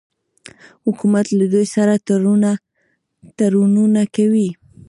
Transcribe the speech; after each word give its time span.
حکومت 0.85 1.25
له 1.39 1.45
دوی 1.53 1.65
سره 1.75 1.93
تړونونه 3.39 4.01
کوي. 4.15 4.49